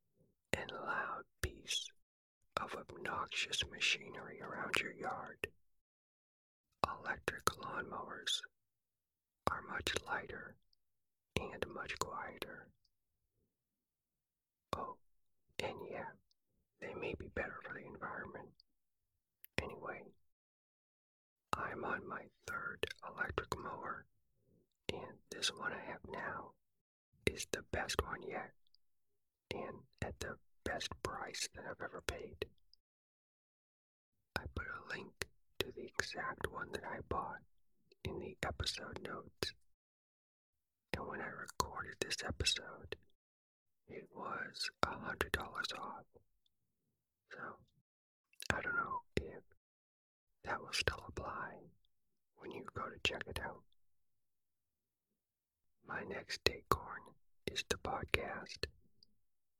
and 0.54 0.71
loud 0.71 1.23
piece 1.41 1.88
of 2.62 2.75
obnoxious 2.75 3.63
machinery 3.71 4.41
around 4.41 4.75
your 4.80 4.93
yard. 4.93 5.47
Electric 6.88 7.45
lawnmowers 7.45 8.41
are 9.49 9.62
much 9.69 9.93
lighter 10.08 10.56
and 11.39 11.65
much 11.73 11.97
quieter. 11.99 12.67
Oh, 14.75 14.95
and 15.63 15.75
yeah, 15.89 16.10
they 16.82 16.93
may 16.99 17.13
be 17.17 17.27
better 17.36 17.60
for 17.63 17.73
the 17.73 17.86
environment. 17.86 18.49
Anyway, 19.62 20.01
I'm 21.58 21.84
on 21.84 22.08
my 22.08 22.23
third 22.47 22.86
electric 23.08 23.58
mower, 23.58 24.06
and 24.93 25.17
this 25.32 25.49
one 25.49 25.71
I 25.73 25.91
have 25.91 26.01
now 26.12 26.51
is 27.30 27.46
the 27.52 27.64
best 27.72 28.02
one 28.04 28.22
yet, 28.28 28.52
and 29.54 29.78
at 30.02 30.20
the 30.20 30.36
best 30.66 30.90
price 31.04 31.48
that 31.56 31.64
I've 31.70 31.82
ever 31.84 32.02
paid. 32.08 32.46
I 34.38 34.44
put 34.56 34.66
a 34.68 34.96
link 34.98 35.28
to 35.60 35.68
the 35.76 35.86
exact 35.86 36.48
one 36.52 36.68
that 36.74 36.84
I 36.86 37.00
bought 37.10 37.42
in 38.04 38.20
the 38.20 38.36
episode 38.46 39.00
notes. 39.04 39.54
And 40.94 41.08
when 41.08 41.22
I 41.22 41.28
recorded 41.28 41.96
this 42.00 42.18
episode, 42.26 42.96
it 43.88 44.08
was 44.16 44.70
a 44.84 44.98
hundred 44.98 45.32
dollars 45.32 45.68
off. 45.78 46.06
So 47.32 47.40
I 48.56 48.62
don't 48.62 48.76
know 48.76 49.02
if 49.18 49.44
that 50.46 50.60
will 50.60 50.74
still 50.74 51.04
apply 51.08 51.52
when 52.38 52.52
you 52.52 52.66
go 52.76 52.84
to 52.84 53.00
check 53.04 53.24
it 53.28 53.40
out. 53.44 53.62
My 55.91 56.04
next 56.04 56.39
acorn 56.49 57.01
is 57.51 57.65
the 57.69 57.75
podcast 57.75 58.65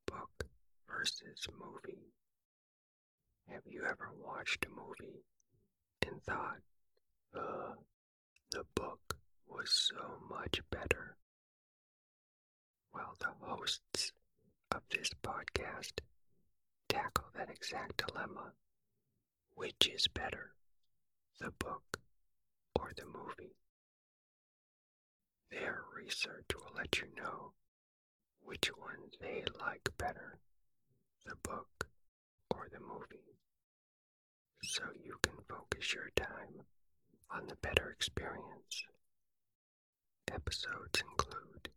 Book 0.06 0.46
versus 0.88 1.46
Movie. 1.60 2.14
Have 3.50 3.66
you 3.66 3.84
ever 3.84 4.10
watched 4.18 4.64
a 4.64 4.70
movie 4.70 5.24
and 6.06 6.22
thought, 6.22 6.62
uh, 7.36 7.74
the 8.50 8.64
book 8.74 9.18
was 9.46 9.70
so 9.70 10.20
much 10.30 10.62
better? 10.70 11.16
Well, 12.94 13.14
the 13.18 13.34
hosts 13.46 14.12
of 14.70 14.80
this 14.90 15.10
podcast 15.22 16.00
tackle 16.88 17.26
that 17.36 17.50
exact 17.50 18.06
dilemma. 18.06 18.52
Which 19.54 19.86
is 19.86 20.08
better, 20.08 20.54
the 21.38 21.50
book 21.58 22.00
or 22.74 22.92
the 22.96 23.04
movie? 23.04 23.54
Their 25.52 25.84
research 25.94 26.46
will 26.54 26.72
let 26.74 26.98
you 26.98 27.08
know 27.14 27.52
which 28.40 28.68
one 28.68 29.10
they 29.20 29.44
like 29.60 29.86
better, 29.98 30.38
the 31.26 31.36
book 31.36 31.86
or 32.50 32.68
the 32.72 32.80
movie, 32.80 33.36
so 34.62 34.82
you 35.04 35.18
can 35.22 35.34
focus 35.48 35.92
your 35.92 36.10
time 36.16 36.64
on 37.30 37.46
the 37.48 37.56
better 37.56 37.90
experience. 37.90 38.86
Episodes 40.32 41.02
include 41.02 41.68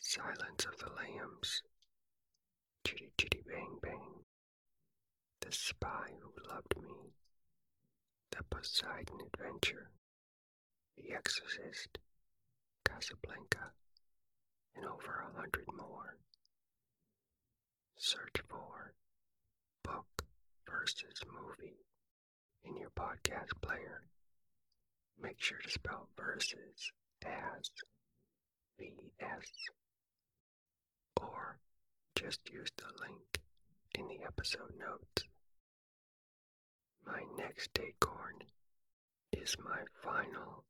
Silence 0.00 0.64
of 0.64 0.78
the 0.78 0.92
Lambs, 0.92 1.62
Chitty 2.86 3.10
Chitty 3.18 3.42
Bang 3.48 3.78
Bang, 3.82 4.24
The 5.40 5.50
Spy 5.50 6.12
Who 6.20 6.32
Loved 6.48 6.76
Me, 6.80 7.12
The 8.30 8.44
Poseidon 8.44 9.18
Adventure, 9.34 9.90
The 10.96 11.12
Exorcist, 11.12 11.98
Casablanca, 12.84 13.72
and 14.76 14.84
over 14.84 15.24
a 15.26 15.36
hundred 15.40 15.66
more. 15.76 16.16
Search 17.98 18.36
for 18.48 18.94
Book 19.84 20.24
versus 20.68 21.22
Movie 21.26 21.84
in 22.64 22.76
your 22.76 22.90
podcast 22.90 23.52
player. 23.60 24.02
Make 25.22 25.40
sure 25.42 25.58
to 25.58 25.70
spell 25.70 26.08
versus 26.16 26.92
as 27.24 27.70
VS 28.78 29.48
or 31.20 31.58
just 32.14 32.40
use 32.50 32.70
the 32.76 32.84
link 33.02 33.40
in 33.98 34.08
the 34.08 34.24
episode 34.26 34.72
notes. 34.78 35.24
My 37.06 37.20
next 37.36 37.78
acorn 37.78 38.42
is 39.32 39.56
my 39.62 39.80
final 40.02 40.64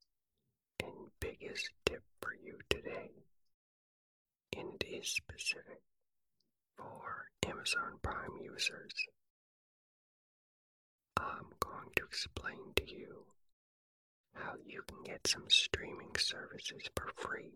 and 0.83 1.11
biggest 1.21 1.71
tip 1.85 2.03
for 2.21 2.33
you 2.35 2.59
today, 2.69 3.11
and 4.57 4.83
it 4.83 4.87
is 5.03 5.09
specific 5.09 5.81
for 6.77 7.27
Amazon 7.47 7.99
Prime 8.03 8.37
users. 8.43 8.95
I'm 11.17 11.47
going 11.61 11.91
to 11.97 12.05
explain 12.05 12.73
to 12.77 12.91
you 12.91 13.25
how 14.35 14.55
you 14.65 14.83
can 14.89 15.03
get 15.05 15.27
some 15.27 15.45
streaming 15.49 16.15
services 16.19 16.83
for 16.97 17.11
free 17.17 17.53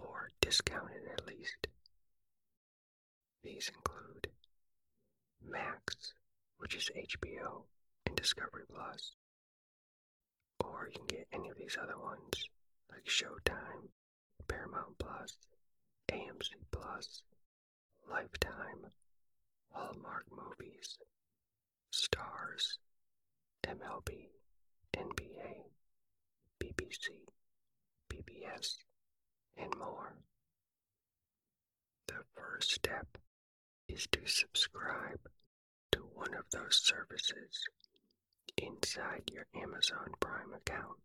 or 0.00 0.30
discounted 0.40 1.02
at 1.12 1.26
least. 1.26 1.66
These 3.42 3.70
include 3.74 4.28
Max, 5.44 6.14
which 6.58 6.74
is 6.74 6.90
HBO 6.96 7.64
and 8.06 8.16
Discovery 8.16 8.64
Plus, 8.72 9.12
or 10.62 10.88
you 10.88 10.98
can 10.98 11.06
get 11.06 11.26
any 11.32 11.48
of 11.48 11.56
these 11.56 11.76
other 11.82 11.98
ones 11.98 12.48
like 12.90 13.04
Showtime, 13.04 13.88
Paramount 14.48 14.98
Plus, 14.98 15.36
AMC 16.10 16.50
Plus, 16.70 17.22
Lifetime, 18.10 18.90
Hallmark 19.70 20.26
movies, 20.30 20.98
stars, 21.90 22.78
MLB, 23.66 24.28
NBA, 24.96 25.64
BBC, 26.60 27.10
PBS, 28.10 28.76
and 29.56 29.72
more. 29.78 30.14
The 32.08 32.22
first 32.34 32.72
step 32.72 33.18
is 33.88 34.06
to 34.12 34.20
subscribe 34.26 35.20
to 35.92 36.00
one 36.00 36.34
of 36.34 36.44
those 36.52 36.80
services 36.82 37.66
inside 38.58 39.30
your 39.32 39.46
Amazon 39.54 40.12
Prime 40.20 40.52
account. 40.54 40.98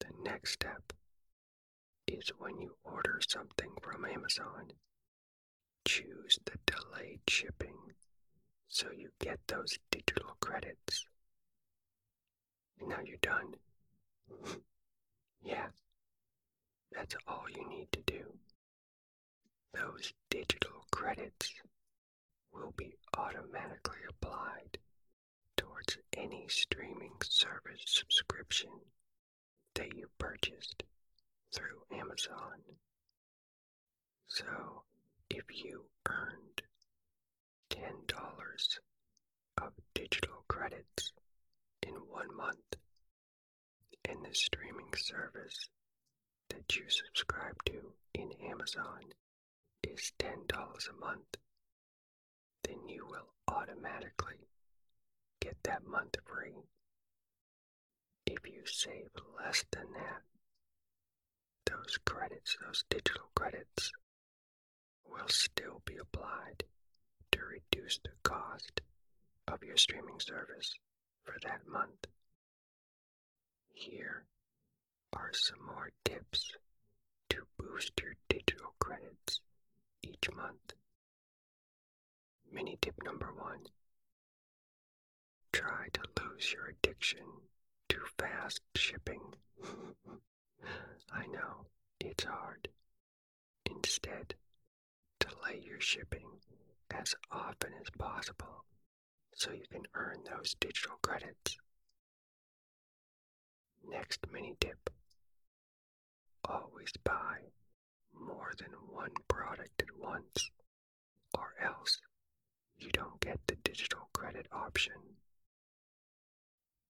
The 0.00 0.08
next 0.24 0.52
step 0.52 0.92
is 2.06 2.30
when 2.38 2.58
you 2.58 2.76
order 2.84 3.20
something 3.28 3.70
from 3.82 4.04
Amazon, 4.04 4.72
choose 5.86 6.38
the 6.44 6.58
delayed 6.66 7.20
shipping 7.28 7.76
so 8.68 8.88
you 8.96 9.10
get 9.20 9.38
those 9.46 9.78
digital 9.90 10.36
credits. 10.40 11.06
And 12.78 12.88
now 12.88 12.98
you're 13.04 13.16
done. 13.22 13.54
yeah, 15.42 15.66
that's 16.92 17.16
all 17.26 17.44
you 17.54 17.68
need 17.68 17.88
to 17.92 18.02
do. 18.02 18.24
Those 19.74 20.12
digital 20.30 20.84
credits 20.90 21.52
will 22.52 22.72
be 22.76 22.94
automatically 23.16 23.98
applied 24.08 24.78
towards 25.86 25.98
any 26.16 26.46
streaming 26.48 27.12
service 27.22 27.82
subscription 27.86 28.70
that 29.74 29.94
you 29.96 30.06
purchased 30.18 30.82
through 31.54 31.82
Amazon. 31.92 32.60
So 34.28 34.82
if 35.30 35.44
you 35.52 35.84
earned 36.08 36.62
$10 37.70 38.78
of 39.62 39.72
digital 39.94 40.44
credits 40.48 41.12
in 41.82 41.94
one 41.94 42.34
month 42.36 42.76
and 44.08 44.24
the 44.24 44.34
streaming 44.34 44.92
service 44.96 45.68
that 46.50 46.76
you 46.76 46.84
subscribe 46.88 47.56
to 47.66 47.92
in 48.14 48.30
Amazon 48.50 49.00
is 49.84 50.12
$10 50.18 50.48
a 50.50 51.00
month, 51.00 51.36
then 52.64 52.88
you 52.88 53.06
will 53.06 53.28
automatically 53.48 54.36
get 55.46 55.62
that 55.62 55.86
month 55.86 56.16
free. 56.24 56.56
If 58.26 58.38
you 58.46 58.62
save 58.64 59.10
less 59.38 59.64
than 59.70 59.86
that, 59.92 60.22
those 61.70 61.98
credits, 62.04 62.56
those 62.66 62.82
digital 62.90 63.30
credits, 63.36 63.92
will 65.08 65.28
still 65.28 65.82
be 65.84 65.98
applied 65.98 66.64
to 67.30 67.38
reduce 67.42 68.00
the 68.02 68.10
cost 68.24 68.80
of 69.46 69.62
your 69.62 69.76
streaming 69.76 70.18
service 70.18 70.74
for 71.22 71.36
that 71.44 71.60
month. 71.70 72.08
Here 73.72 74.24
are 75.12 75.30
some 75.32 75.64
more 75.64 75.92
tips 76.04 76.50
to 77.30 77.46
boost 77.56 77.92
your 78.02 78.14
digital 78.28 78.74
credits 78.80 79.40
each 80.02 80.28
month. 80.34 80.72
Mini 82.52 82.76
tip 82.82 82.96
number 83.04 83.32
one 83.32 83.60
try 85.56 85.88
to 85.90 86.02
lose 86.22 86.52
your 86.52 86.66
addiction 86.66 87.24
to 87.88 87.96
fast 88.18 88.60
shipping. 88.74 89.22
I 91.10 91.26
know 91.28 91.64
it's 91.98 92.24
hard. 92.24 92.68
Instead, 93.64 94.34
delay 95.18 95.62
your 95.64 95.80
shipping 95.80 96.26
as 96.94 97.14
often 97.30 97.70
as 97.80 97.88
possible 97.98 98.64
so 99.34 99.50
you 99.50 99.64
can 99.72 99.84
earn 99.94 100.18
those 100.24 100.54
digital 100.60 100.98
credits. 101.00 101.56
Next 103.88 104.26
mini 104.30 104.56
tip 104.60 104.90
always 106.44 106.92
buy 107.02 107.38
more 108.12 108.52
than 108.58 108.72
one 108.92 109.14
product 109.26 109.80
at 109.80 109.96
once, 109.98 110.50
or 111.32 111.54
else 111.64 111.98
you 112.76 112.90
don't 112.90 113.18
get 113.20 113.40
the 113.46 113.56
digital 113.64 114.10
credit 114.12 114.46
option. 114.52 114.92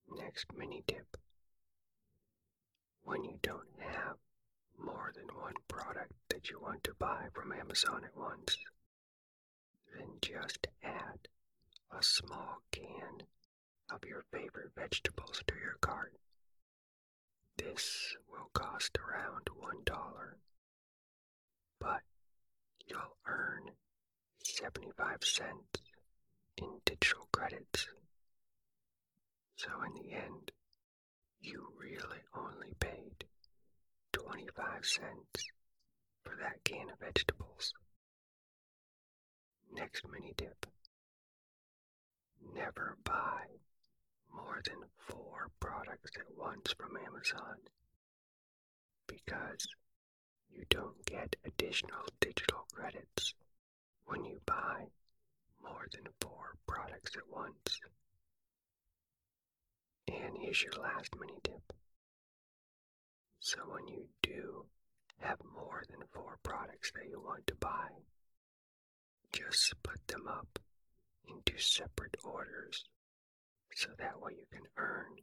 Next 0.09 0.47
mini 0.57 0.83
tip 0.87 1.17
when 3.03 3.25
you 3.25 3.39
don't 3.43 3.69
have 3.79 4.17
more 4.79 5.13
than 5.15 5.27
one 5.41 5.55
product 5.69 6.13
that 6.29 6.51
you 6.51 6.61
want 6.61 6.83
to 6.85 6.95
buy 6.99 7.27
from 7.33 7.53
Amazon 7.53 8.03
at 8.05 8.17
once, 8.17 8.59
then 9.95 10.09
just 10.21 10.67
add 10.83 11.29
a 11.97 12.03
small 12.03 12.63
can 12.73 13.23
of 13.91 14.05
your 14.05 14.25
favorite 14.33 14.73
vegetables 14.77 15.43
to 15.47 15.55
your 15.55 15.77
cart. 15.81 16.13
This 17.57 18.17
will 18.29 18.51
cost 18.53 18.99
around 18.99 19.47
$1, 19.47 20.35
but 21.81 22.03
you'll 22.87 23.17
earn 23.27 23.71
75 24.45 25.25
cents 25.25 25.81
in 26.59 26.81
digital 26.85 27.29
credits. 27.33 27.89
So 29.57 29.69
in 29.87 29.95
the 29.95 30.13
end, 30.15 30.53
you 31.41 31.73
really 31.79 32.23
only 32.35 32.75
paid 32.79 33.25
25 34.13 34.85
cents 34.85 35.49
for 36.25 36.37
that 36.41 36.63
can 36.65 36.91
of 36.91 36.99
vegetables. 37.01 37.73
Next 39.73 40.03
mini 40.09 40.35
tip. 40.37 40.67
Never 42.55 42.97
buy 43.05 43.47
more 44.35 44.61
than 44.65 44.79
four 44.99 45.51
products 45.61 46.11
at 46.19 46.37
once 46.37 46.73
from 46.79 46.97
Amazon 46.97 47.57
because 49.07 49.67
you 50.51 50.65
don't 50.69 51.05
get 51.07 51.37
additional 51.45 52.05
digital 52.21 52.67
credits 52.73 53.35
when 54.05 54.25
you 54.25 54.41
buy 54.47 54.87
more 55.63 55.87
than 55.93 56.05
four 56.21 56.57
products 56.67 57.17
at 57.17 57.29
once. 57.31 57.81
And 60.09 60.37
here's 60.41 60.63
your 60.63 60.73
last 60.83 61.15
mini 61.19 61.39
tip. 61.43 61.73
So 63.41 63.59
when 63.69 63.87
you 63.89 64.07
do 64.23 64.65
have 65.21 65.39
more 65.55 65.83
than 65.89 66.01
four 66.13 66.39
products 66.43 66.93
that 66.95 67.09
you 67.09 67.21
want 67.21 67.47
to 67.47 67.55
buy, 67.57 67.89
just 69.33 69.69
split 69.69 70.07
them 70.09 70.27
up 70.29 70.59
into 71.29 71.59
separate 71.59 72.17
orders 72.25 72.85
so 73.75 73.89
that 73.99 74.21
way 74.21 74.33
you 74.39 74.47
can 74.51 74.67
earn 74.77 75.17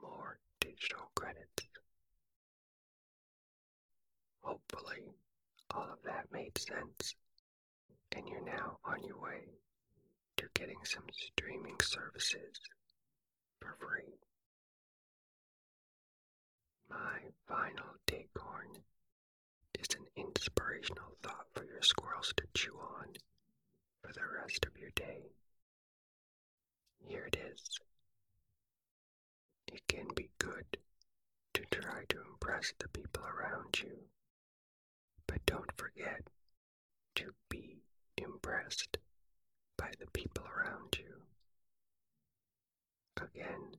more 0.00 0.38
digital 0.60 1.10
credits. 1.14 1.66
Hopefully, 4.42 5.02
all 5.74 5.88
of 5.92 6.02
that 6.04 6.26
made 6.32 6.56
sense, 6.58 7.14
and 8.14 8.28
you're 8.28 8.44
now 8.44 8.78
on 8.84 9.02
your 9.04 9.20
way 9.20 9.40
to 10.36 10.46
getting 10.54 10.84
some 10.84 11.04
streaming 11.12 11.76
services 11.80 12.60
for 13.62 13.76
free. 13.78 14.18
My 16.90 17.20
final 17.46 17.94
Daycorn 18.06 18.82
is 19.78 19.86
an 19.96 20.06
inspirational 20.16 21.16
thought 21.22 21.46
for 21.54 21.64
your 21.64 21.82
squirrels 21.82 22.32
to 22.36 22.44
chew 22.54 22.74
on 22.74 23.06
for 24.02 24.12
the 24.12 24.20
rest 24.40 24.66
of 24.66 24.76
your 24.78 24.90
day. 24.96 25.30
Here 27.06 27.26
it 27.26 27.36
is. 27.52 27.78
It 29.72 29.82
can 29.88 30.06
be 30.14 30.30
good 30.38 30.78
to 31.54 31.62
try 31.70 32.04
to 32.08 32.16
impress 32.32 32.72
the 32.78 32.88
people 32.88 33.22
around 33.24 33.78
you, 33.80 33.96
but 35.26 35.44
don't 35.46 35.72
forget 35.76 36.22
to 37.16 37.32
be 37.48 37.78
impressed 38.16 38.98
by 39.78 39.90
the 39.98 40.10
people 40.12 40.44
around 40.46 40.96
you. 40.98 41.31
Again, 43.20 43.76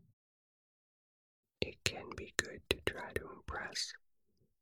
it 1.61 1.75
can 1.83 2.05
be 2.15 2.33
good 2.37 2.61
to 2.69 2.77
try 2.85 3.11
to 3.15 3.29
impress 3.35 3.93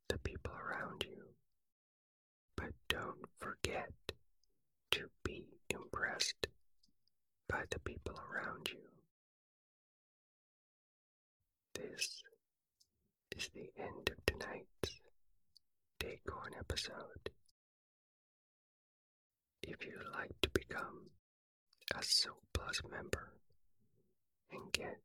the 0.10 0.18
people 0.20 0.54
around 0.54 1.04
you, 1.08 1.24
but 2.56 2.72
don't 2.90 3.26
forget 3.40 3.92
to 4.92 5.10
be 5.24 5.46
impressed 5.70 6.48
by 7.50 7.64
the 7.70 7.80
people 7.80 8.16
around 8.32 8.70
you. 8.70 8.80
This 11.74 12.24
is 13.38 13.50
the 13.54 13.70
end 13.78 14.10
of 14.10 14.26
tonight's 14.26 15.02
Daycorn 16.00 16.58
episode. 16.60 17.30
If 19.64 19.86
you'd 19.86 20.14
like 20.14 20.34
to 20.42 20.50
become 20.50 21.10
a 21.96 22.04
Silk 22.04 22.42
Plus 22.54 22.82
member 22.90 23.34
and 24.52 24.72
get 24.72 24.98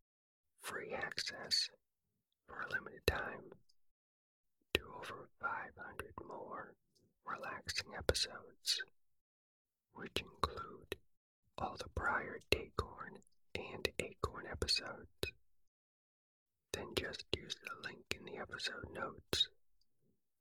free 0.63 0.93
access 0.95 1.69
for 2.47 2.61
a 2.63 2.71
limited 2.73 3.05
time 3.07 3.51
to 4.75 4.81
over 4.99 5.29
500 5.41 6.13
more 6.27 6.75
relaxing 7.25 7.93
episodes 7.99 8.83
which 9.95 10.21
include 10.21 10.97
all 11.59 11.77
the 11.79 11.89
prior 11.95 12.39
Daycorn 12.51 13.17
and 13.55 13.89
Acorn 13.99 14.45
episodes, 14.51 15.33
then 16.73 16.87
just 16.99 17.25
use 17.37 17.55
the 17.63 17.89
link 17.89 18.17
in 18.19 18.25
the 18.27 18.39
episode 18.41 18.89
notes 18.95 19.49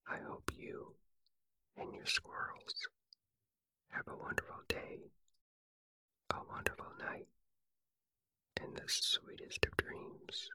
I 0.08 0.18
hope 0.28 0.52
you 0.56 0.96
and 1.78 1.94
your 1.94 2.06
squirrels 2.06 2.88
have 3.90 4.08
a 4.08 4.16
wonderful 4.16 4.62
day, 4.68 5.00
a 6.32 6.38
wonderful 6.50 6.86
night, 7.00 7.28
and 8.62 8.76
the 8.76 8.84
sweetest 8.88 9.66
of 9.66 9.78
dreams. 9.78 10.50